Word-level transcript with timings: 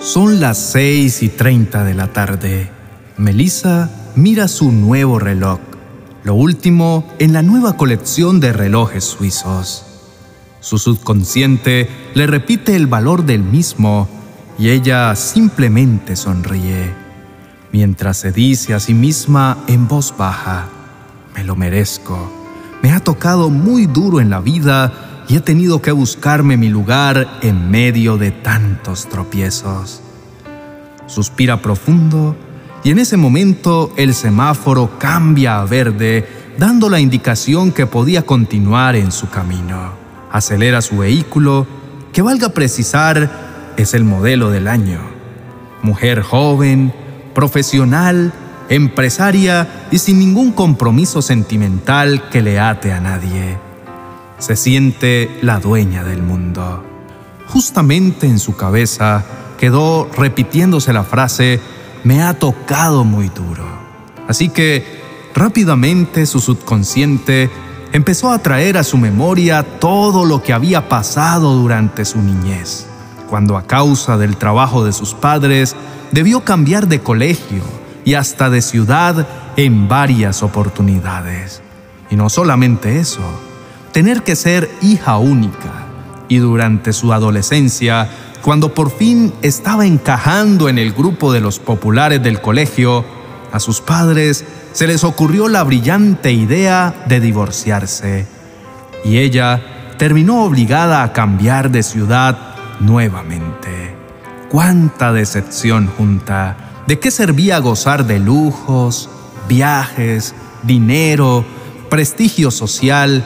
Son 0.00 0.40
las 0.40 0.56
6 0.56 1.22
y 1.24 1.28
30 1.28 1.84
de 1.84 1.92
la 1.92 2.06
tarde. 2.06 2.70
Melissa 3.18 3.90
mira 4.16 4.48
su 4.48 4.72
nuevo 4.72 5.18
reloj, 5.18 5.60
lo 6.24 6.34
último 6.34 7.06
en 7.18 7.34
la 7.34 7.42
nueva 7.42 7.76
colección 7.76 8.40
de 8.40 8.54
relojes 8.54 9.04
suizos. 9.04 9.84
Su 10.60 10.78
subconsciente 10.78 11.90
le 12.14 12.26
repite 12.26 12.76
el 12.76 12.86
valor 12.86 13.26
del 13.26 13.42
mismo 13.42 14.08
y 14.58 14.70
ella 14.70 15.14
simplemente 15.16 16.16
sonríe, 16.16 16.94
mientras 17.70 18.16
se 18.16 18.32
dice 18.32 18.72
a 18.72 18.80
sí 18.80 18.94
misma 18.94 19.58
en 19.66 19.86
voz 19.86 20.14
baja, 20.16 20.66
me 21.34 21.44
lo 21.44 21.56
merezco, 21.56 22.32
me 22.82 22.92
ha 22.92 23.00
tocado 23.00 23.50
muy 23.50 23.84
duro 23.84 24.18
en 24.20 24.30
la 24.30 24.40
vida 24.40 25.09
y 25.30 25.36
he 25.36 25.40
tenido 25.40 25.80
que 25.80 25.92
buscarme 25.92 26.56
mi 26.56 26.68
lugar 26.68 27.38
en 27.40 27.70
medio 27.70 28.18
de 28.18 28.32
tantos 28.32 29.08
tropiezos. 29.08 30.02
Suspira 31.06 31.62
profundo 31.62 32.34
y 32.82 32.90
en 32.90 32.98
ese 32.98 33.16
momento 33.16 33.92
el 33.96 34.12
semáforo 34.12 34.98
cambia 34.98 35.60
a 35.60 35.64
verde, 35.66 36.26
dando 36.58 36.88
la 36.88 36.98
indicación 36.98 37.70
que 37.70 37.86
podía 37.86 38.22
continuar 38.22 38.96
en 38.96 39.12
su 39.12 39.30
camino. 39.30 39.92
Acelera 40.32 40.82
su 40.82 40.98
vehículo, 40.98 41.64
que 42.12 42.22
valga 42.22 42.48
precisar, 42.48 43.74
es 43.76 43.94
el 43.94 44.02
modelo 44.02 44.50
del 44.50 44.66
año. 44.66 44.98
Mujer 45.82 46.22
joven, 46.22 46.92
profesional, 47.34 48.32
empresaria 48.68 49.86
y 49.92 49.98
sin 49.98 50.18
ningún 50.18 50.50
compromiso 50.50 51.22
sentimental 51.22 52.28
que 52.30 52.42
le 52.42 52.58
ate 52.58 52.92
a 52.92 53.00
nadie 53.00 53.69
se 54.40 54.56
siente 54.56 55.38
la 55.42 55.60
dueña 55.60 56.02
del 56.02 56.22
mundo. 56.22 56.82
Justamente 57.46 58.26
en 58.26 58.38
su 58.38 58.56
cabeza 58.56 59.24
quedó 59.58 60.08
repitiéndose 60.16 60.92
la 60.92 61.04
frase, 61.04 61.60
me 62.02 62.22
ha 62.22 62.34
tocado 62.34 63.04
muy 63.04 63.28
duro. 63.28 63.64
Así 64.26 64.48
que 64.48 65.00
rápidamente 65.34 66.26
su 66.26 66.40
subconsciente 66.40 67.50
empezó 67.92 68.32
a 68.32 68.38
traer 68.38 68.78
a 68.78 68.84
su 68.84 68.96
memoria 68.96 69.62
todo 69.62 70.24
lo 70.24 70.42
que 70.42 70.52
había 70.52 70.88
pasado 70.88 71.54
durante 71.54 72.04
su 72.04 72.22
niñez, 72.22 72.86
cuando 73.28 73.56
a 73.56 73.66
causa 73.66 74.16
del 74.16 74.36
trabajo 74.36 74.84
de 74.84 74.92
sus 74.92 75.12
padres 75.12 75.76
debió 76.12 76.44
cambiar 76.44 76.88
de 76.88 77.00
colegio 77.00 77.62
y 78.04 78.14
hasta 78.14 78.48
de 78.48 78.62
ciudad 78.62 79.26
en 79.56 79.88
varias 79.88 80.42
oportunidades. 80.42 81.60
Y 82.10 82.16
no 82.16 82.30
solamente 82.30 82.98
eso, 82.98 83.20
tener 83.92 84.22
que 84.22 84.36
ser 84.36 84.70
hija 84.82 85.18
única. 85.18 85.86
Y 86.28 86.38
durante 86.38 86.92
su 86.92 87.12
adolescencia, 87.12 88.08
cuando 88.42 88.72
por 88.72 88.90
fin 88.90 89.32
estaba 89.42 89.86
encajando 89.86 90.68
en 90.68 90.78
el 90.78 90.92
grupo 90.92 91.32
de 91.32 91.40
los 91.40 91.58
populares 91.58 92.22
del 92.22 92.40
colegio, 92.40 93.04
a 93.52 93.58
sus 93.60 93.80
padres 93.80 94.44
se 94.72 94.86
les 94.86 95.02
ocurrió 95.02 95.48
la 95.48 95.64
brillante 95.64 96.32
idea 96.32 96.94
de 97.08 97.20
divorciarse. 97.20 98.26
Y 99.04 99.18
ella 99.18 99.60
terminó 99.98 100.44
obligada 100.44 101.02
a 101.02 101.12
cambiar 101.12 101.70
de 101.70 101.82
ciudad 101.82 102.38
nuevamente. 102.78 103.94
¡Cuánta 104.48 105.12
decepción 105.12 105.88
junta! 105.88 106.56
¿De 106.86 106.98
qué 106.98 107.10
servía 107.10 107.58
gozar 107.58 108.06
de 108.06 108.18
lujos, 108.18 109.10
viajes, 109.48 110.34
dinero, 110.62 111.44
prestigio 111.88 112.50
social 112.50 113.24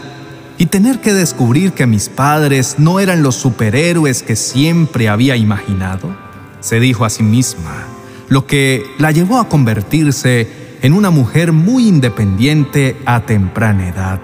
y 0.59 0.67
tener 0.67 1.01
que 1.01 1.13
descubrir 1.13 1.73
que 1.73 1.87
mis 1.87 2.09
padres 2.09 2.77
no 2.79 3.01
eran 3.01 3.23
los 3.23 3.35
superhéroes 3.35 4.23
que 4.23 4.37
siempre 4.37 5.09
había 5.09 5.37
imaginado, 5.37 6.17
se 6.61 6.81
dijo 6.81 7.05
a 7.05 7.11
sí 7.11 7.23
misma, 7.23 7.87
lo 8.29 8.47
que 8.47 8.85
la 8.99 9.11
llevó 9.11 9.39
a 9.39 9.49
convertirse 9.49 10.79
en 10.83 10.93
una 10.93 11.11
mujer 11.11 11.53
muy 11.53 11.89
independiente 11.89 13.01
a 13.07 13.21
temprana 13.21 13.89
edad, 13.89 14.21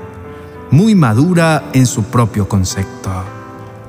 muy 0.71 0.95
madura 0.95 1.65
en 1.73 1.87
su 1.87 2.05
propio 2.05 2.49
concepto. 2.49 3.11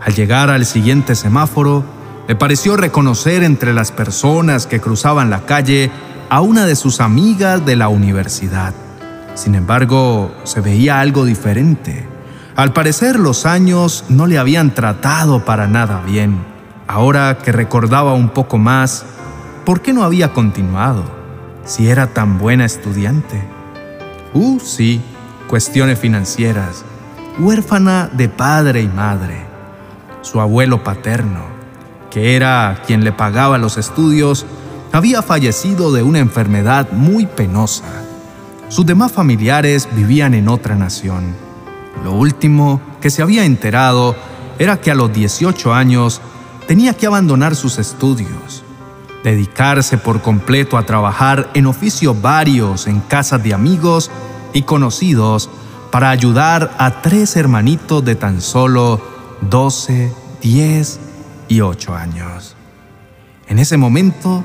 Al 0.02 0.16
llegar 0.16 0.50
al 0.50 0.66
siguiente 0.66 1.16
semáforo, 1.16 1.84
le 2.28 2.36
pareció 2.36 2.78
reconocer 2.78 3.44
entre 3.44 3.74
las 3.74 3.92
personas 3.92 4.68
que 4.68 4.80
cruzaban 4.80 5.30
la 5.30 5.46
calle 5.46 5.92
a 6.30 6.42
una 6.42 6.66
de 6.66 6.76
sus 6.76 7.02
amigas 7.02 7.66
de 7.66 7.76
la 7.76 7.90
universidad. 7.90 8.74
Sin 9.36 9.54
embargo, 9.54 10.34
se 10.44 10.62
veía 10.62 11.00
algo 11.02 11.26
diferente. 11.26 12.06
Al 12.62 12.74
parecer 12.74 13.18
los 13.20 13.48
años 13.48 14.06
no 14.08 14.28
le 14.28 14.38
habían 14.38 14.76
tratado 14.76 15.44
para 15.46 15.66
nada 15.66 16.04
bien. 16.06 16.38
Ahora 16.88 17.40
que 17.44 17.52
recordaba 17.52 18.14
un 18.14 18.30
poco 18.30 18.60
más, 18.60 19.04
¿por 19.66 19.82
qué 19.82 19.94
no 19.94 20.04
había 20.04 20.32
continuado? 20.32 21.04
Si 21.66 21.88
era 21.88 22.14
tan 22.14 22.38
buena 22.38 22.66
estudiante. 22.66 23.44
Uh, 24.36 24.60
sí, 24.60 25.02
cuestiones 25.48 25.98
financieras. 25.98 26.86
Huérfana 27.40 28.12
de 28.14 28.30
padre 28.30 28.84
y 28.84 28.88
madre. 28.88 29.44
Su 30.22 30.40
abuelo 30.40 30.84
paterno, 30.84 31.42
que 32.12 32.36
era 32.36 32.84
quien 32.86 33.04
le 33.04 33.12
pagaba 33.12 33.58
los 33.58 33.78
estudios, 33.80 34.46
había 34.92 35.24
fallecido 35.24 35.92
de 35.92 36.04
una 36.04 36.20
enfermedad 36.20 36.92
muy 36.92 37.26
penosa. 37.26 37.86
Sus 38.70 38.86
demás 38.86 39.12
familiares 39.12 39.90
vivían 39.96 40.36
en 40.36 40.48
otra 40.48 40.76
nación 40.76 41.50
lo 42.04 42.14
último 42.14 42.82
que 43.00 43.10
se 43.10 43.22
había 43.22 43.46
enterado 43.46 44.16
era 44.60 44.80
que 44.80 44.92
a 44.92 44.96
los 44.96 45.12
18 45.14 45.74
años 45.74 46.22
tenía 46.68 46.94
que 46.94 47.08
abandonar 47.08 47.56
sus 47.56 47.80
estudios, 47.80 48.64
dedicarse 49.24 49.98
por 49.98 50.22
completo 50.22 50.78
a 50.78 50.86
trabajar 50.86 51.50
en 51.54 51.66
oficios 51.66 52.22
varios 52.22 52.88
en 52.88 53.02
casas 53.02 53.44
de 53.44 53.54
amigos 53.54 54.10
y 54.54 54.64
conocidos 54.64 55.50
para 55.92 56.10
ayudar 56.10 56.74
a 56.78 57.02
tres 57.02 57.36
hermanitos 57.36 58.04
de 58.06 58.16
tan 58.16 58.42
solo 58.42 59.02
12, 59.50 60.14
10 60.42 61.00
y 61.50 61.62
8 61.62 61.96
años. 61.96 62.56
En 63.48 63.60
ese 63.60 63.78
momento 63.78 64.44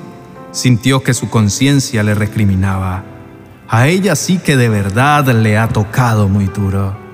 sintió 0.51 1.03
que 1.03 1.15
su 1.15 1.31
conciencia 1.31 2.03
le 2.03 2.15
recriminaba. 2.15 3.05
A 3.69 3.87
ella 3.87 4.17
sí 4.17 4.39
que 4.39 4.57
de 4.57 4.69
verdad 4.69 5.27
le 5.29 5.59
ha 5.59 5.69
tocado 5.69 6.29
muy 6.29 6.47
duro. 6.47 7.06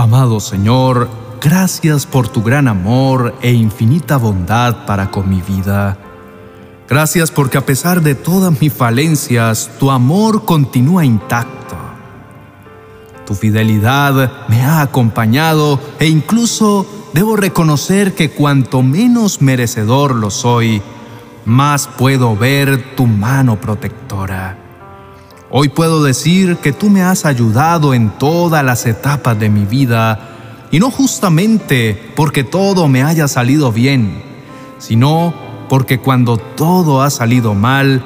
Amado 0.00 0.40
Señor, 0.40 1.10
gracias 1.42 2.06
por 2.06 2.26
tu 2.26 2.42
gran 2.42 2.68
amor 2.68 3.34
e 3.42 3.52
infinita 3.52 4.16
bondad 4.16 4.86
para 4.86 5.10
con 5.10 5.28
mi 5.28 5.42
vida. 5.42 5.98
Gracias 6.88 7.30
porque 7.30 7.58
a 7.58 7.66
pesar 7.66 8.00
de 8.00 8.14
todas 8.14 8.58
mis 8.62 8.72
falencias, 8.72 9.70
tu 9.78 9.90
amor 9.90 10.46
continúa 10.46 11.04
intacto. 11.04 11.76
Tu 13.26 13.34
fidelidad 13.34 14.48
me 14.48 14.62
ha 14.62 14.80
acompañado 14.80 15.78
e 15.98 16.06
incluso 16.06 16.86
debo 17.12 17.36
reconocer 17.36 18.14
que 18.14 18.30
cuanto 18.30 18.82
menos 18.82 19.42
merecedor 19.42 20.14
lo 20.14 20.30
soy, 20.30 20.80
más 21.44 21.88
puedo 21.88 22.34
ver 22.34 22.96
tu 22.96 23.06
mano 23.06 23.60
protectora. 23.60 24.69
Hoy 25.52 25.68
puedo 25.68 26.04
decir 26.04 26.58
que 26.58 26.72
tú 26.72 26.90
me 26.90 27.02
has 27.02 27.24
ayudado 27.24 27.92
en 27.92 28.10
todas 28.10 28.64
las 28.64 28.86
etapas 28.86 29.36
de 29.36 29.50
mi 29.50 29.64
vida, 29.64 30.68
y 30.70 30.78
no 30.78 30.92
justamente 30.92 32.12
porque 32.14 32.44
todo 32.44 32.86
me 32.86 33.02
haya 33.02 33.26
salido 33.26 33.72
bien, 33.72 34.22
sino 34.78 35.34
porque 35.68 35.98
cuando 35.98 36.36
todo 36.36 37.02
ha 37.02 37.10
salido 37.10 37.54
mal, 37.54 38.04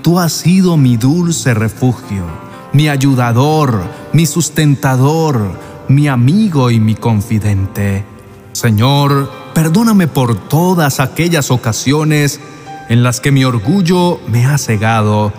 tú 0.00 0.18
has 0.18 0.32
sido 0.32 0.78
mi 0.78 0.96
dulce 0.96 1.52
refugio, 1.52 2.24
mi 2.72 2.88
ayudador, 2.88 3.82
mi 4.14 4.24
sustentador, 4.24 5.50
mi 5.88 6.08
amigo 6.08 6.70
y 6.70 6.80
mi 6.80 6.94
confidente. 6.94 8.06
Señor, 8.52 9.30
perdóname 9.52 10.06
por 10.06 10.34
todas 10.48 10.98
aquellas 11.00 11.50
ocasiones 11.50 12.40
en 12.88 13.02
las 13.02 13.20
que 13.20 13.32
mi 13.32 13.44
orgullo 13.44 14.18
me 14.28 14.46
ha 14.46 14.56
cegado 14.56 15.34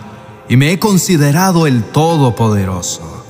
y 0.49 0.57
me 0.57 0.71
he 0.71 0.79
considerado 0.79 1.67
el 1.67 1.83
Todopoderoso, 1.83 3.25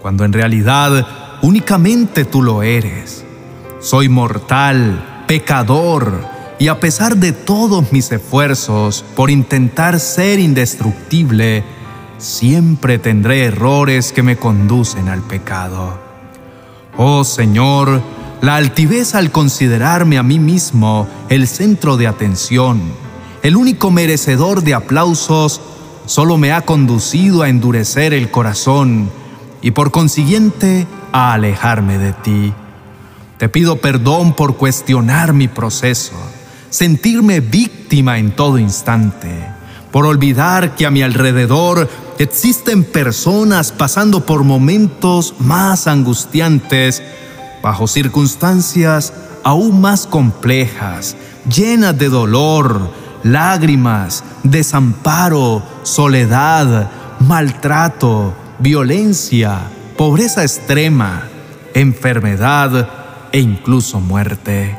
cuando 0.00 0.24
en 0.24 0.32
realidad 0.32 1.06
únicamente 1.42 2.24
tú 2.24 2.42
lo 2.42 2.62
eres. 2.62 3.24
Soy 3.80 4.08
mortal, 4.08 5.24
pecador, 5.28 6.26
y 6.58 6.68
a 6.68 6.80
pesar 6.80 7.16
de 7.16 7.32
todos 7.32 7.92
mis 7.92 8.10
esfuerzos 8.10 9.04
por 9.14 9.30
intentar 9.30 10.00
ser 10.00 10.38
indestructible, 10.38 11.64
siempre 12.18 12.98
tendré 12.98 13.44
errores 13.44 14.12
que 14.12 14.22
me 14.22 14.36
conducen 14.36 15.08
al 15.08 15.20
pecado. 15.20 15.98
Oh 16.96 17.24
Señor, 17.24 18.00
la 18.40 18.56
altivez 18.56 19.14
al 19.14 19.30
considerarme 19.30 20.16
a 20.18 20.22
mí 20.22 20.38
mismo 20.38 21.06
el 21.28 21.46
centro 21.46 21.96
de 21.96 22.06
atención, 22.06 22.80
el 23.42 23.56
único 23.56 23.90
merecedor 23.90 24.62
de 24.62 24.74
aplausos, 24.74 25.60
solo 26.06 26.38
me 26.38 26.52
ha 26.52 26.62
conducido 26.62 27.42
a 27.42 27.48
endurecer 27.48 28.14
el 28.14 28.30
corazón 28.30 29.10
y 29.60 29.72
por 29.72 29.90
consiguiente 29.90 30.86
a 31.12 31.32
alejarme 31.34 31.98
de 31.98 32.12
ti. 32.12 32.52
Te 33.38 33.48
pido 33.48 33.76
perdón 33.76 34.34
por 34.34 34.56
cuestionar 34.56 35.32
mi 35.32 35.48
proceso, 35.48 36.14
sentirme 36.70 37.40
víctima 37.40 38.18
en 38.18 38.30
todo 38.30 38.58
instante, 38.58 39.46
por 39.92 40.06
olvidar 40.06 40.74
que 40.74 40.86
a 40.86 40.90
mi 40.90 41.02
alrededor 41.02 41.88
existen 42.18 42.84
personas 42.84 43.72
pasando 43.72 44.24
por 44.24 44.44
momentos 44.44 45.34
más 45.38 45.86
angustiantes, 45.86 47.02
bajo 47.62 47.86
circunstancias 47.86 49.12
aún 49.42 49.80
más 49.80 50.06
complejas, 50.06 51.16
llenas 51.48 51.96
de 51.98 52.08
dolor, 52.08 52.90
lágrimas, 53.26 54.24
desamparo, 54.42 55.62
soledad, 55.82 56.90
maltrato, 57.20 58.34
violencia, 58.58 59.60
pobreza 59.96 60.42
extrema, 60.42 61.24
enfermedad 61.74 62.88
e 63.32 63.40
incluso 63.40 64.00
muerte. 64.00 64.76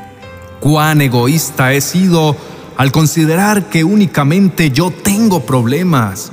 Cuán 0.60 1.02
egoísta 1.02 1.74
he 1.74 1.82
sido 1.82 2.36
al 2.78 2.92
considerar 2.92 3.66
que 3.70 3.84
únicamente 3.84 4.72
yo 4.72 4.92
tengo 4.92 5.46
problemas 5.46 6.32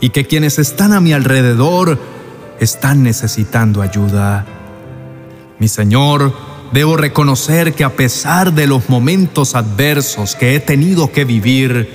y 0.00 0.10
que 0.10 0.26
quienes 0.26 0.58
están 0.58 0.92
a 0.92 1.00
mi 1.00 1.12
alrededor 1.12 1.98
están 2.58 3.02
necesitando 3.02 3.82
ayuda. 3.82 4.44
Mi 5.58 5.68
Señor, 5.68 6.32
debo 6.72 6.96
reconocer 6.96 7.74
que 7.74 7.84
a 7.84 7.94
pesar 7.94 8.52
de 8.52 8.66
los 8.66 8.88
momentos 8.88 9.54
adversos 9.54 10.34
que 10.34 10.54
he 10.54 10.60
tenido 10.60 11.12
que 11.12 11.24
vivir, 11.24 11.88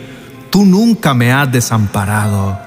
tú 0.49 0.65
nunca 0.65 1.13
me 1.13 1.31
has 1.31 1.51
desamparado, 1.51 2.59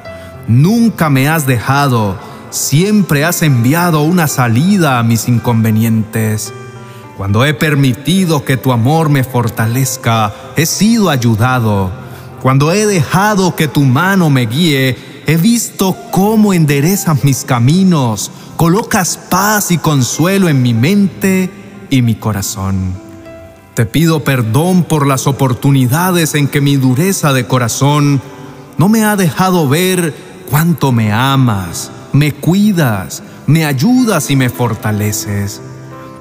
nunca 0.48 1.08
me 1.08 1.28
has 1.28 1.46
dejado, 1.46 2.18
siempre 2.50 3.24
has 3.24 3.42
enviado 3.42 4.02
una 4.02 4.26
salida 4.26 4.98
a 4.98 5.02
mis 5.02 5.28
inconvenientes. 5.28 6.52
Cuando 7.16 7.44
he 7.44 7.54
permitido 7.54 8.44
que 8.44 8.56
tu 8.56 8.72
amor 8.72 9.08
me 9.08 9.24
fortalezca, 9.24 10.34
he 10.56 10.66
sido 10.66 11.10
ayudado. 11.10 11.90
Cuando 12.42 12.72
he 12.72 12.86
dejado 12.86 13.54
que 13.54 13.68
tu 13.68 13.82
mano 13.82 14.30
me 14.30 14.46
guíe, 14.46 15.10
He 15.30 15.36
visto 15.36 15.96
cómo 16.10 16.52
enderezas 16.52 17.22
mis 17.22 17.44
caminos, 17.44 18.32
colocas 18.56 19.16
paz 19.16 19.70
y 19.70 19.78
consuelo 19.78 20.48
en 20.48 20.60
mi 20.60 20.74
mente 20.74 21.59
y 21.90 22.02
mi 22.02 22.14
corazón. 22.14 22.94
Te 23.74 23.86
pido 23.86 24.24
perdón 24.24 24.84
por 24.84 25.06
las 25.06 25.26
oportunidades 25.26 26.34
en 26.34 26.48
que 26.48 26.60
mi 26.60 26.76
dureza 26.76 27.32
de 27.32 27.46
corazón 27.46 28.20
no 28.78 28.88
me 28.88 29.04
ha 29.04 29.16
dejado 29.16 29.68
ver 29.68 30.14
cuánto 30.50 30.92
me 30.92 31.12
amas, 31.12 31.90
me 32.12 32.32
cuidas, 32.32 33.22
me 33.46 33.64
ayudas 33.64 34.30
y 34.30 34.36
me 34.36 34.48
fortaleces. 34.48 35.60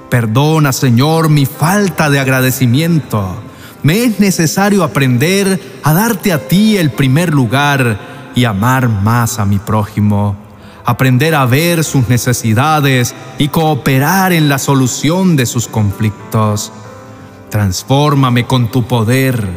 Perdona, 0.09 0.73
Señor, 0.73 1.29
mi 1.29 1.45
falta 1.45 2.09
de 2.09 2.19
agradecimiento. 2.19 3.41
Me 3.83 4.03
es 4.03 4.19
necesario 4.19 4.83
aprender 4.83 5.79
a 5.83 5.93
darte 5.93 6.33
a 6.33 6.47
ti 6.47 6.77
el 6.77 6.91
primer 6.91 7.33
lugar 7.33 8.31
y 8.35 8.45
amar 8.45 8.89
más 8.89 9.39
a 9.39 9.45
mi 9.45 9.59
prójimo, 9.59 10.35
aprender 10.89 11.35
a 11.35 11.45
ver 11.45 11.83
sus 11.83 12.09
necesidades 12.09 13.13
y 13.37 13.49
cooperar 13.49 14.33
en 14.33 14.49
la 14.49 14.57
solución 14.57 15.35
de 15.35 15.45
sus 15.45 15.67
conflictos. 15.67 16.71
Transfórmame 17.51 18.47
con 18.47 18.71
tu 18.71 18.87
poder. 18.87 19.47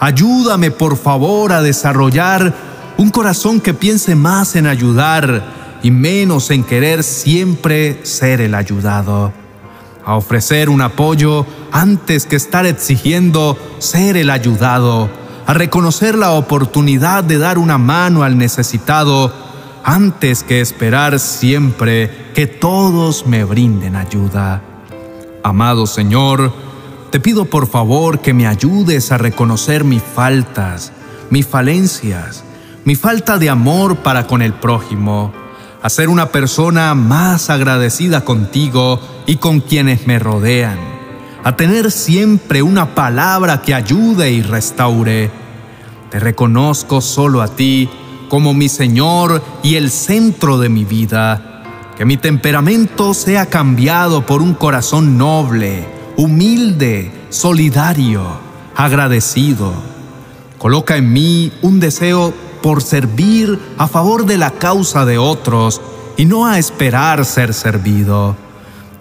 Ayúdame 0.00 0.72
por 0.72 0.96
favor 0.96 1.52
a 1.52 1.62
desarrollar 1.62 2.52
un 2.96 3.10
corazón 3.10 3.60
que 3.60 3.72
piense 3.72 4.16
más 4.16 4.56
en 4.56 4.66
ayudar 4.66 5.78
y 5.82 5.92
menos 5.92 6.50
en 6.50 6.64
querer 6.64 7.04
siempre 7.04 8.04
ser 8.04 8.40
el 8.40 8.56
ayudado. 8.56 9.32
A 10.04 10.16
ofrecer 10.16 10.68
un 10.68 10.80
apoyo 10.80 11.46
antes 11.70 12.26
que 12.26 12.34
estar 12.34 12.66
exigiendo 12.66 13.56
ser 13.78 14.16
el 14.16 14.28
ayudado 14.28 15.08
a 15.50 15.52
reconocer 15.54 16.16
la 16.16 16.30
oportunidad 16.30 17.24
de 17.24 17.36
dar 17.36 17.58
una 17.58 17.76
mano 17.76 18.22
al 18.22 18.38
necesitado 18.38 19.32
antes 19.84 20.42
que 20.42 20.60
esperar 20.60 21.18
siempre 21.18 22.30
que 22.34 22.46
todos 22.46 23.26
me 23.26 23.44
brinden 23.44 23.96
ayuda. 23.96 24.62
Amado 25.42 25.86
Señor, 25.86 26.52
te 27.10 27.20
pido 27.20 27.46
por 27.46 27.66
favor 27.66 28.20
que 28.20 28.34
me 28.34 28.46
ayudes 28.46 29.10
a 29.12 29.18
reconocer 29.18 29.84
mis 29.84 30.02
faltas, 30.02 30.92
mis 31.30 31.46
falencias, 31.46 32.44
mi 32.84 32.94
falta 32.94 33.38
de 33.38 33.50
amor 33.50 33.96
para 33.96 34.26
con 34.26 34.42
el 34.42 34.52
prójimo, 34.54 35.32
a 35.82 35.88
ser 35.90 36.08
una 36.08 36.26
persona 36.30 36.94
más 36.94 37.50
agradecida 37.50 38.24
contigo 38.24 39.00
y 39.26 39.36
con 39.36 39.60
quienes 39.60 40.06
me 40.06 40.18
rodean, 40.18 40.78
a 41.42 41.56
tener 41.56 41.90
siempre 41.90 42.62
una 42.62 42.94
palabra 42.94 43.62
que 43.62 43.74
ayude 43.74 44.30
y 44.30 44.42
restaure, 44.42 45.30
te 46.10 46.20
reconozco 46.20 47.00
solo 47.00 47.40
a 47.40 47.48
ti 47.48 47.88
como 48.30 48.54
mi 48.54 48.70
Señor 48.70 49.42
y 49.62 49.74
el 49.74 49.90
centro 49.90 50.56
de 50.56 50.70
mi 50.70 50.86
vida. 50.86 51.92
Que 51.98 52.06
mi 52.06 52.16
temperamento 52.16 53.12
sea 53.12 53.44
cambiado 53.44 54.24
por 54.24 54.40
un 54.40 54.54
corazón 54.54 55.18
noble, 55.18 55.86
humilde, 56.16 57.12
solidario, 57.28 58.22
agradecido. 58.74 59.74
Coloca 60.56 60.96
en 60.96 61.12
mí 61.12 61.52
un 61.60 61.78
deseo 61.78 62.32
por 62.62 62.82
servir 62.82 63.58
a 63.76 63.86
favor 63.86 64.24
de 64.24 64.38
la 64.38 64.52
causa 64.52 65.04
de 65.04 65.18
otros 65.18 65.82
y 66.16 66.24
no 66.24 66.46
a 66.46 66.58
esperar 66.58 67.26
ser 67.26 67.52
servido. 67.52 68.34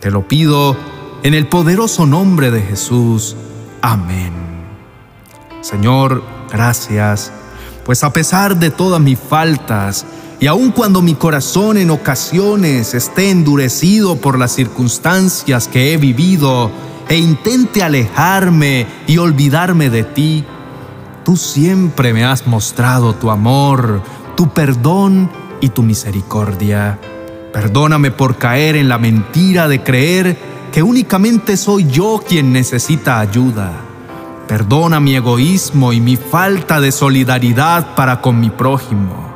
Te 0.01 0.11
lo 0.11 0.27
pido 0.27 0.75
en 1.23 1.33
el 1.33 1.47
poderoso 1.47 2.05
nombre 2.05 2.51
de 2.51 2.61
Jesús. 2.61 3.37
Amén. 3.81 4.33
Señor, 5.61 6.21
Gracias, 6.51 7.31
pues 7.89 8.03
a 8.03 8.13
pesar 8.13 8.59
de 8.59 8.69
todas 8.69 9.01
mis 9.01 9.17
faltas, 9.17 10.05
y 10.39 10.45
aun 10.45 10.69
cuando 10.69 11.01
mi 11.01 11.15
corazón 11.15 11.75
en 11.75 11.89
ocasiones 11.89 12.93
esté 12.93 13.31
endurecido 13.31 14.17
por 14.17 14.37
las 14.37 14.51
circunstancias 14.51 15.67
que 15.67 15.91
he 15.91 15.97
vivido 15.97 16.69
e 17.07 17.17
intente 17.17 17.81
alejarme 17.81 18.85
y 19.07 19.17
olvidarme 19.17 19.89
de 19.89 20.03
ti, 20.03 20.45
tú 21.25 21.35
siempre 21.35 22.13
me 22.13 22.23
has 22.23 22.45
mostrado 22.45 23.15
tu 23.15 23.31
amor, 23.31 24.03
tu 24.37 24.53
perdón 24.53 25.31
y 25.59 25.69
tu 25.69 25.81
misericordia. 25.81 26.99
Perdóname 27.51 28.11
por 28.11 28.37
caer 28.37 28.75
en 28.75 28.87
la 28.87 28.99
mentira 28.99 29.67
de 29.67 29.81
creer 29.81 30.37
que 30.71 30.83
únicamente 30.83 31.57
soy 31.57 31.87
yo 31.87 32.23
quien 32.23 32.53
necesita 32.53 33.19
ayuda 33.19 33.88
Perdona 34.49 34.99
mi 34.99 35.15
egoísmo 35.15 35.93
y 35.93 36.01
mi 36.01 36.15
falta 36.15 36.81
de 36.81 36.91
solidaridad 36.91 37.93
para 37.93 38.19
con 38.19 38.39
mi 38.39 38.49
prójimo. 38.49 39.31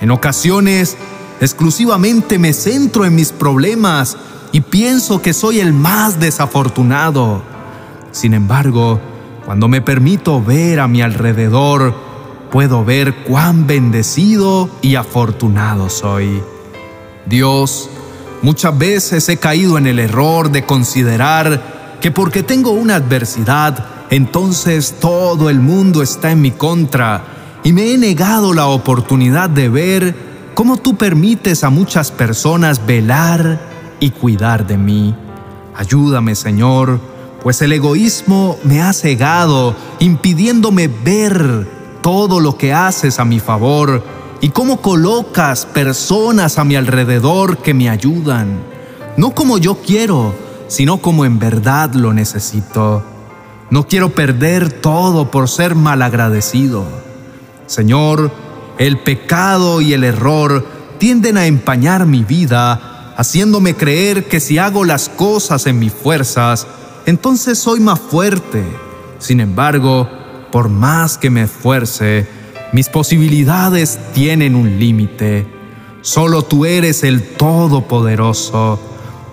En 0.00 0.10
ocasiones, 0.10 0.96
exclusivamente 1.38 2.38
me 2.38 2.54
centro 2.54 3.04
en 3.04 3.14
mis 3.14 3.30
problemas 3.30 4.16
y 4.50 4.62
pienso 4.62 5.20
que 5.20 5.34
soy 5.34 5.60
el 5.60 5.74
más 5.74 6.18
desafortunado. 6.18 7.42
Sin 8.10 8.32
embargo, 8.32 8.98
cuando 9.44 9.68
me 9.68 9.82
permito 9.82 10.42
ver 10.42 10.80
a 10.80 10.88
mi 10.88 11.02
alrededor, 11.02 11.94
puedo 12.50 12.86
ver 12.86 13.16
cuán 13.24 13.66
bendecido 13.66 14.70
y 14.80 14.94
afortunado 14.94 15.90
soy. 15.90 16.42
Dios, 17.26 17.90
muchas 18.40 18.78
veces 18.78 19.28
he 19.28 19.36
caído 19.36 19.76
en 19.76 19.86
el 19.86 19.98
error 19.98 20.50
de 20.50 20.64
considerar 20.64 21.98
que 22.00 22.10
porque 22.10 22.42
tengo 22.42 22.70
una 22.70 22.94
adversidad, 22.94 23.97
entonces 24.10 24.96
todo 25.00 25.50
el 25.50 25.60
mundo 25.60 26.02
está 26.02 26.30
en 26.30 26.40
mi 26.40 26.50
contra 26.50 27.24
y 27.62 27.72
me 27.72 27.92
he 27.92 27.98
negado 27.98 28.54
la 28.54 28.66
oportunidad 28.66 29.50
de 29.50 29.68
ver 29.68 30.14
cómo 30.54 30.76
tú 30.76 30.96
permites 30.96 31.64
a 31.64 31.70
muchas 31.70 32.10
personas 32.10 32.84
velar 32.86 33.60
y 34.00 34.10
cuidar 34.10 34.66
de 34.66 34.78
mí. 34.78 35.14
Ayúdame, 35.76 36.34
Señor, 36.34 37.00
pues 37.42 37.60
el 37.62 37.72
egoísmo 37.72 38.58
me 38.64 38.82
ha 38.82 38.92
cegado, 38.92 39.76
impidiéndome 39.98 40.88
ver 40.88 41.68
todo 42.02 42.40
lo 42.40 42.56
que 42.56 42.72
haces 42.72 43.18
a 43.18 43.24
mi 43.24 43.40
favor 43.40 44.02
y 44.40 44.48
cómo 44.48 44.80
colocas 44.80 45.66
personas 45.66 46.58
a 46.58 46.64
mi 46.64 46.76
alrededor 46.76 47.58
que 47.58 47.74
me 47.74 47.88
ayudan, 47.88 48.58
no 49.16 49.32
como 49.32 49.58
yo 49.58 49.78
quiero, 49.82 50.34
sino 50.68 50.98
como 50.98 51.24
en 51.24 51.38
verdad 51.38 51.92
lo 51.92 52.12
necesito. 52.12 53.17
No 53.70 53.86
quiero 53.86 54.10
perder 54.10 54.72
todo 54.72 55.30
por 55.30 55.48
ser 55.48 55.74
malagradecido. 55.74 56.86
Señor, 57.66 58.30
el 58.78 58.98
pecado 59.00 59.82
y 59.82 59.92
el 59.92 60.04
error 60.04 60.64
tienden 60.98 61.36
a 61.36 61.46
empañar 61.46 62.06
mi 62.06 62.24
vida, 62.24 63.12
haciéndome 63.16 63.74
creer 63.74 64.24
que 64.26 64.40
si 64.40 64.56
hago 64.56 64.84
las 64.84 65.10
cosas 65.10 65.66
en 65.66 65.78
mis 65.78 65.92
fuerzas, 65.92 66.66
entonces 67.04 67.58
soy 67.58 67.80
más 67.80 68.00
fuerte. 68.00 68.64
Sin 69.18 69.40
embargo, 69.40 70.08
por 70.50 70.70
más 70.70 71.18
que 71.18 71.28
me 71.28 71.42
esfuerce, 71.42 72.26
mis 72.72 72.88
posibilidades 72.88 73.98
tienen 74.14 74.54
un 74.54 74.78
límite. 74.78 75.46
Solo 76.00 76.42
tú 76.42 76.64
eres 76.64 77.04
el 77.04 77.22
Todopoderoso. 77.22 78.80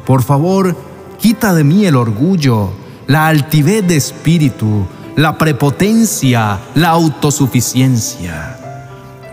Por 0.05 0.23
favor, 0.23 0.75
quita 1.19 1.53
de 1.53 1.63
mí 1.63 1.85
el 1.85 1.95
orgullo 1.95 2.84
la 3.07 3.27
altivez 3.27 3.85
de 3.87 3.97
espíritu, 3.97 4.85
la 5.15 5.37
prepotencia, 5.37 6.59
la 6.75 6.89
autosuficiencia. 6.89 8.57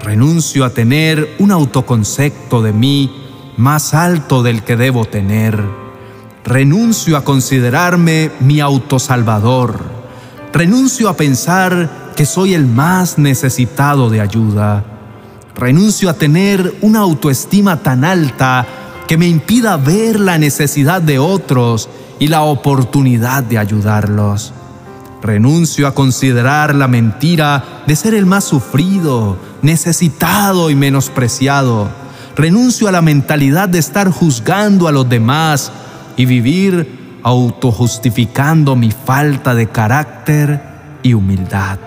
Renuncio 0.00 0.64
a 0.64 0.71
tener 0.71 1.37
un 1.38 1.52
autoconcepto 1.52 2.61
de 2.62 2.73
mí 2.73 3.11
más 3.57 3.95
alto 3.95 4.43
del 4.43 4.62
que 4.62 4.76
debo 4.76 5.05
tener. 5.05 5.62
Renuncio 6.45 7.17
a 7.17 7.25
considerarme 7.25 8.31
mi 8.41 8.61
autosalvador. 8.61 9.81
Renuncio 10.52 11.09
a 11.09 11.17
pensar 11.17 12.12
que 12.17 12.26
soy 12.26 12.55
el 12.55 12.67
más 12.67 13.17
necesitado 13.17 14.11
de 14.11 14.21
ayuda. 14.21 14.85
Renuncio 15.55 16.11
a 16.11 16.14
tener 16.14 16.75
una 16.83 17.00
autoestima 17.00 17.83
tan 17.83 18.05
alta 18.05 18.67
que 19.07 19.17
me 19.17 19.29
impida 19.29 19.76
ver 19.76 20.19
la 20.21 20.38
necesidad 20.38 21.00
de 21.00 21.19
otros 21.19 21.88
y 22.23 22.29
la 22.29 22.43
oportunidad 22.43 23.43
de 23.43 23.59
ayudarlos. 23.59 24.52
Renuncio 25.23 25.88
a 25.88 25.95
considerar 25.97 26.73
la 26.73 26.87
mentira 26.87 27.83
de 27.85 27.97
ser 27.97 28.14
el 28.14 28.26
más 28.26 28.45
sufrido, 28.45 29.37
necesitado 29.61 30.71
y 30.71 30.76
menospreciado. 30.76 31.88
Renuncio 32.37 32.87
a 32.87 32.93
la 32.93 33.02
mentalidad 33.02 33.69
de 33.69 33.81
estar 33.81 34.09
juzgando 34.09 34.87
a 34.87 34.93
los 34.93 35.09
demás 35.09 35.73
y 36.17 36.26
vivir 36.26 37.19
autojustificando 37.25 38.76
mi 38.76 38.93
falta 38.93 39.57
de 39.57 39.67
carácter 39.67 40.62
y 41.02 41.14
humildad. 41.14 41.81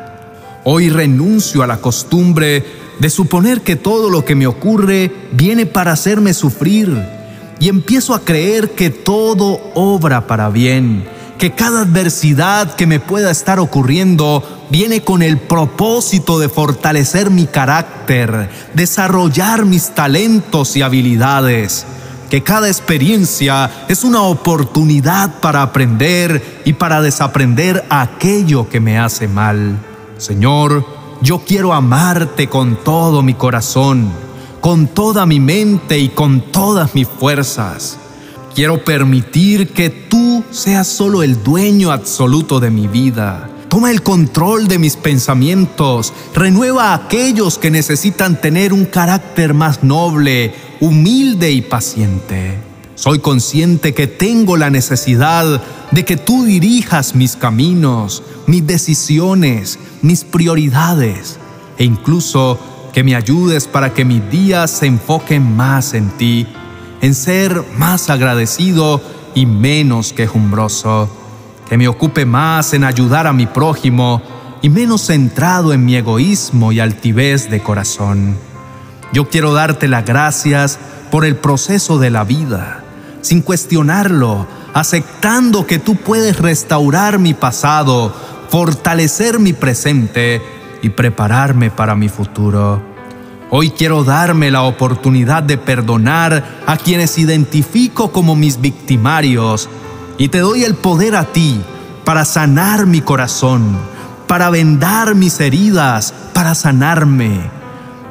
Hoy 0.65 0.89
renuncio 0.89 1.63
a 1.63 1.68
la 1.68 1.77
costumbre 1.77 2.65
de 3.00 3.10
suponer 3.10 3.62
que 3.62 3.77
todo 3.77 4.10
lo 4.10 4.25
que 4.25 4.36
me 4.36 4.48
ocurre 4.48 5.30
viene 5.32 5.65
para 5.65 5.94
hacerme 5.94 6.34
sufrir 6.34 7.25
y 7.60 7.70
empiezo 7.70 8.14
a 8.14 8.22
creer 8.22 8.72
que 8.72 8.90
todo 8.90 9.60
obra 9.76 10.28
para 10.28 10.50
bien, 10.50 11.06
que 11.38 11.52
cada 11.52 11.82
adversidad 11.82 12.76
que 12.76 12.88
me 12.88 13.00
pueda 13.00 13.32
estar 13.32 13.60
ocurriendo 13.60 14.44
viene 14.70 15.02
con 15.02 15.22
el 15.22 15.38
propósito 15.38 16.40
de 16.40 16.50
fortalecer 16.50 17.30
mi 17.30 17.46
carácter, 17.46 18.50
desarrollar 18.74 19.66
mis 19.66 19.94
talentos 19.94 20.76
y 20.76 20.82
habilidades, 20.82 21.86
que 22.30 22.44
cada 22.44 22.68
experiencia 22.68 23.86
es 23.88 24.04
una 24.04 24.22
oportunidad 24.22 25.40
para 25.40 25.62
aprender 25.62 26.62
y 26.66 26.74
para 26.74 27.02
desaprender 27.02 27.86
aquello 27.90 28.68
que 28.70 28.80
me 28.80 28.98
hace 28.98 29.28
mal. 29.28 29.78
Señor, 30.18 30.86
yo 31.22 31.40
quiero 31.40 31.74
amarte 31.74 32.48
con 32.48 32.84
todo 32.84 33.22
mi 33.22 33.34
corazón, 33.34 34.12
con 34.65 34.88
toda 34.88 35.27
mi 35.27 35.39
mente 35.39 36.00
y 36.00 36.10
con 36.10 36.41
todas 36.41 36.95
mis 36.95 37.07
fuerzas. 37.07 38.00
Quiero 38.55 38.84
permitir 38.84 39.69
que 39.69 39.91
tú 39.91 40.43
seas 40.50 40.88
solo 40.88 41.22
el 41.22 41.43
dueño 41.43 41.91
absoluto 41.91 42.60
de 42.60 42.72
mi 42.72 42.88
vida. 42.88 43.48
Toma 43.69 43.91
el 43.91 44.01
control 44.01 44.67
de 44.67 44.79
mis 44.79 44.95
pensamientos, 44.95 46.13
renueva 46.34 46.86
a 46.86 46.93
aquellos 46.95 47.60
que 47.60 47.69
necesitan 47.69 48.41
tener 48.41 48.74
un 48.74 48.86
carácter 48.86 49.53
más 49.53 49.84
noble, 49.84 50.55
humilde 50.79 51.51
y 51.51 51.62
paciente. 51.62 52.57
Soy 52.95 53.19
consciente 53.19 53.93
que 53.93 54.07
tengo 54.07 54.57
la 54.57 54.72
necesidad 54.72 55.62
de 55.91 56.05
que 56.05 56.17
tú 56.17 56.43
dirijas 56.43 57.13
mis 57.13 57.36
caminos, 57.36 58.24
mis 58.48 58.65
decisiones, 58.65 59.77
mis 60.01 60.24
prioridades 60.24 61.38
e 61.77 61.84
incluso 61.84 62.57
que 62.96 63.04
me 63.04 63.14
ayudes 63.14 63.68
para 63.68 63.94
que 63.94 64.06
mis 64.06 64.32
días 64.32 64.72
se 64.72 64.86
enfoquen 64.86 65.58
más 65.58 65.94
en 65.94 66.12
ti, 66.12 66.48
en 67.02 67.14
ser 67.14 67.62
más 67.78 68.10
agradecido 68.10 69.02
y 69.34 69.46
menos 69.46 70.14
quejumbroso, 70.14 71.10
que 71.68 71.78
me 71.78 71.90
ocupe 71.90 72.25
más 72.25 72.74
en 72.74 72.86
ayudar 72.86 73.28
a 73.28 73.34
mi 73.34 73.48
prójimo 73.48 74.22
y 74.62 74.70
menos 74.70 75.08
centrado 75.08 75.74
en 75.74 75.84
mi 75.84 75.98
egoísmo 75.98 76.72
y 76.72 76.80
altivez 76.80 77.50
de 77.50 77.62
corazón. 77.62 78.38
Yo 79.12 79.28
quiero 79.28 79.52
darte 79.54 79.90
las 79.90 80.06
gracias 80.06 80.80
por 81.12 81.25
el 81.25 81.36
proceso 81.36 82.00
de 82.00 82.12
la 82.12 82.24
vida 82.24 82.82
sin 83.20 83.42
cuestionarlo, 83.42 84.48
aceptando 84.74 85.68
que 85.68 85.80
tú 85.80 85.98
puedes 85.98 86.40
restaurar 86.40 87.20
mi 87.20 87.34
pasado, 87.34 88.16
fortalecer 88.48 89.40
mi 89.40 89.52
presente 89.52 90.42
y 90.86 90.89
prepararme 90.89 91.72
para 91.72 91.96
mi 91.96 92.10
futuro. 92.10 92.80
Hoy 93.50 93.72
quiero 93.72 94.04
darme 94.04 94.51
la 94.51 94.62
oportunidad 94.62 95.42
de 95.42 95.58
perdonar 95.58 96.62
a 96.68 96.77
quienes 96.77 97.18
identifico 97.18 98.12
como 98.12 98.36
mis 98.36 98.62
victimarios 98.62 99.68
y 100.20 100.27
te 100.27 100.42
doy 100.42 100.63
el 100.63 100.75
poder 100.75 101.15
a 101.15 101.25
ti 101.25 101.60
para 102.04 102.24
sanar 102.24 102.86
mi 102.86 103.01
corazón, 103.01 103.80
para 104.27 104.51
vendar 104.51 105.15
mis 105.15 105.39
heridas, 105.39 106.13
para 106.36 106.54
sanarme. 106.54 107.50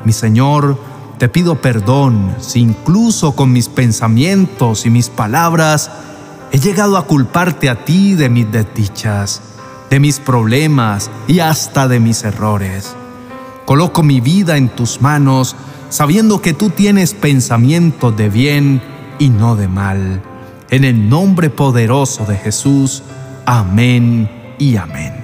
Mi 0.04 0.12
Señor, 0.12 0.76
te 1.18 1.28
pido 1.28 1.60
perdón 1.60 2.34
si 2.40 2.58
incluso 2.58 3.36
con 3.36 3.52
mis 3.52 3.68
pensamientos 3.68 4.84
y 4.84 4.90
mis 4.90 5.10
palabras 5.10 5.92
he 6.50 6.58
llegado 6.58 6.96
a 6.96 7.06
culparte 7.06 7.70
a 7.70 7.84
ti 7.84 8.14
de 8.14 8.28
mis 8.28 8.50
desdichas, 8.50 9.42
de 9.94 10.00
mis 10.00 10.18
problemas 10.18 11.08
y 11.28 11.38
hasta 11.38 11.86
de 11.86 12.00
mis 12.00 12.24
errores. 12.24 12.96
Coloco 13.64 14.02
mi 14.02 14.20
vida 14.20 14.56
en 14.56 14.68
tus 14.68 15.00
manos 15.00 15.54
sabiendo 15.88 16.42
que 16.42 16.52
tú 16.52 16.70
tienes 16.70 17.14
pensamientos 17.14 18.16
de 18.16 18.28
bien 18.28 18.82
y 19.20 19.28
no 19.28 19.54
de 19.54 19.68
mal. 19.68 20.20
En 20.70 20.82
el 20.82 21.08
nombre 21.08 21.48
poderoso 21.48 22.24
de 22.24 22.36
Jesús. 22.36 23.04
Amén 23.46 24.28
y 24.58 24.74
amén. 24.74 25.23